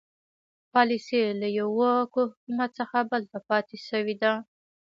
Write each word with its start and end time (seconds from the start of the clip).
پالیسي 0.73 1.21
له 1.41 1.47
یوه 1.59 1.91
حکومت 2.15 2.69
څخه 2.79 2.97
بل 3.11 3.21
ته 3.31 3.39
پاتې 3.49 3.77
شوې 3.87 4.15
ده. 4.21 4.33